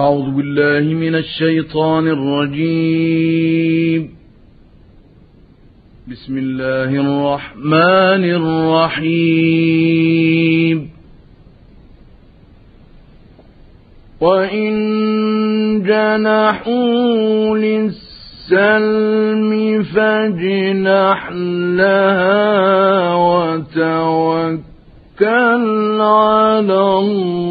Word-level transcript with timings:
أعوذ 0.00 0.30
بالله 0.30 0.94
من 0.94 1.14
الشيطان 1.14 2.08
الرجيم. 2.08 4.10
بسم 6.10 6.38
الله 6.38 6.84
الرحمن 6.84 8.24
الرحيم. 9.04 10.90
وإن 14.20 14.72
جنحوا 15.82 17.58
للسلم 17.58 19.82
فاجنح 19.82 21.30
لها 21.76 23.14
وتوكل 23.14 24.69
على 26.00 26.98
الله. 26.98 27.50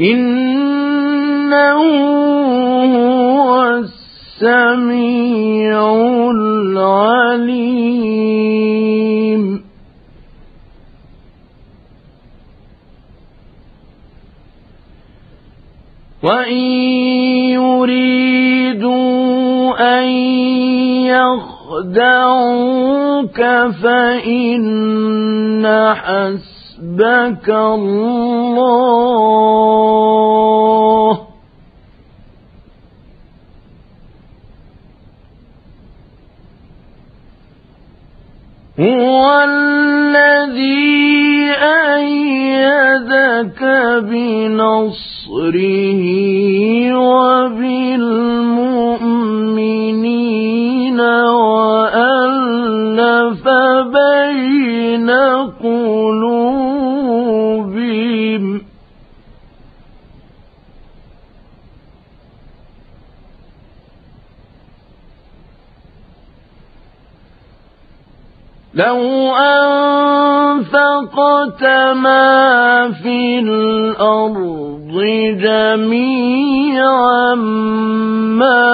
إنه 0.00 1.82
هو 2.94 3.70
السميع 4.42 5.78
العليم. 6.30 7.28
وإن 16.28 16.62
يريدوا 17.56 19.08
أن 19.80 20.08
يخدعوك 21.88 23.40
فإن 23.82 25.64
حسبك 25.94 27.48
الله 27.48 28.08
هو 38.78 39.42
الذي 39.44 41.07
أيدك 41.96 43.60
بنصره 44.10 46.02
وبالمؤمنين 46.94 47.68
وألف 51.80 52.38
بين 53.96 55.10
قلوبهم. 55.62 56.48
لو 68.74 69.00
أنفقت 70.58 71.62
ما 71.94 72.90
في 73.02 73.38
الأرض 73.38 74.94
جميعا 75.38 77.34
ما 78.34 78.66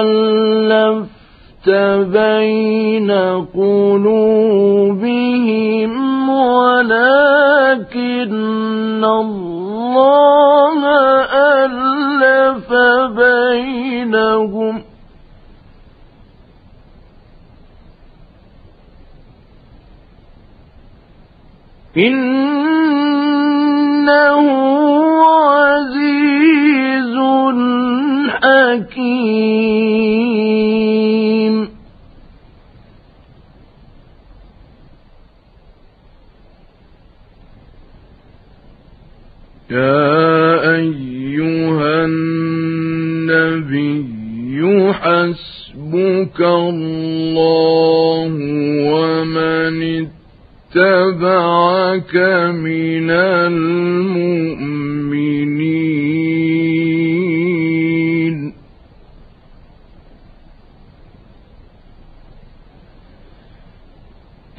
ألفت 0.00 1.68
بين 2.12 3.10
قلوبهم 3.54 5.11
إنه 21.96 22.22
عزيز 25.24 27.16
حكيم. 28.42 29.52
يا 39.70 40.74
أيها 40.74 42.04
النبي 42.04 43.42
حسبك 44.92 46.40
الله 46.40 48.32
ومن 48.92 49.82
اتبعك 49.82 50.21
من 52.52 53.10
المؤمنين. 53.10 53.92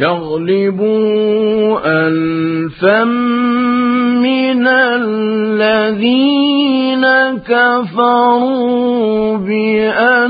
يغلبوا 0.00 1.80
ألفا 1.84 2.47
من 4.20 4.66
الذين 4.66 5.68
كفروا 7.38 9.36
بأنهم 9.36 10.28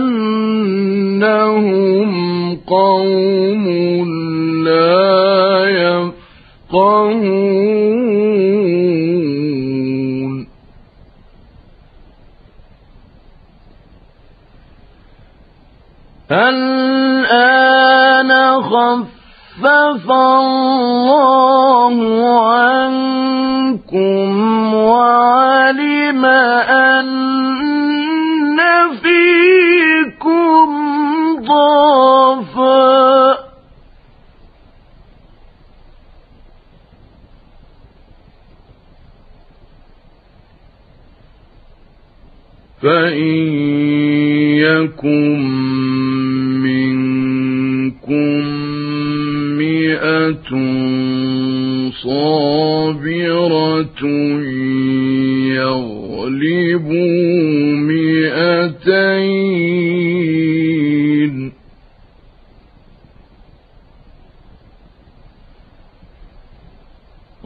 قوم 2.67 3.65
لا 4.65 5.69
يفقهون. 5.69 6.19
الآن 16.31 18.31
خفف 18.63 20.11
الله 20.11 21.68
الله 21.89 22.51
عنكم 22.57 24.29
وعلم 24.75 26.25
أن 26.25 27.09
فيكم 29.03 30.69
ضعفا. 31.41 33.39
فإن 42.83 43.49
يكن 44.59 45.43
منكم 46.63 48.45
مئة 49.59 50.68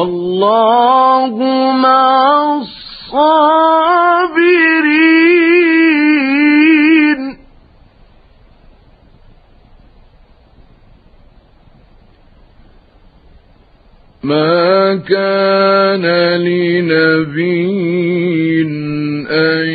والله 0.00 1.36
مع 1.72 2.60
الصابرين. 2.60 3.40
ما 14.22 14.96
كان 14.96 16.06
لنبي 16.40 17.70
أن 19.30 19.68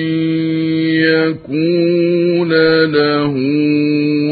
يكون 1.06 2.52
له 2.92 3.36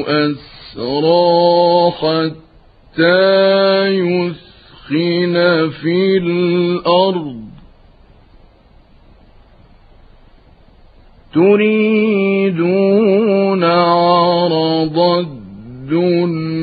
أسرى 0.08 1.92
حتى 1.92 3.44
يثخن 4.92 5.70
في 5.82 6.18
الأرض 6.18 7.44
تريدون 12.34 13.64
عرض 13.64 15.00
الدنيا 15.90 16.54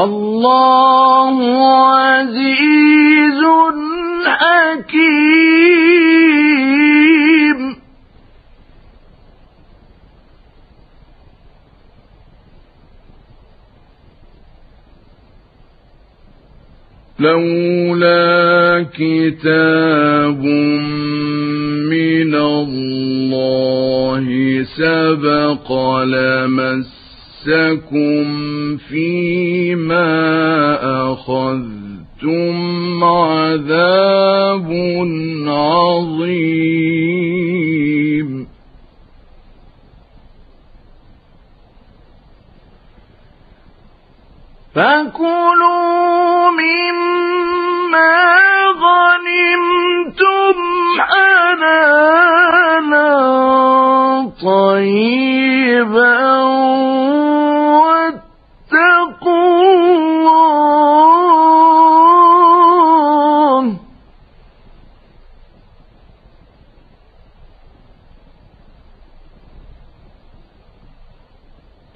والله 0.00 1.36
عزيز 1.86 3.40
حكيم. 4.26 5.20
لولا 17.18 18.86
كتاب 18.94 20.44
من 21.90 22.34
الله 22.34 24.26
سبق 24.76 25.68
لمس 26.02 26.99
مسكم 27.46 28.76
فيما 28.76 30.08
أخذتم 31.12 33.04
عذاب 33.04 34.68
عظيم 35.46 36.90
فكلوا 44.74 46.50
مما 46.50 48.12
غنمتم 48.82 50.56
حلالا 51.00 52.20
طيبا 54.42 56.20